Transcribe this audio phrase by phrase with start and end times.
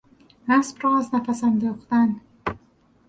[0.49, 2.21] اسب را از نفس انداختن